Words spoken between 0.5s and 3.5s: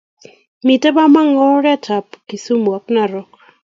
Mite bamongo oret ab Kisumu ak narok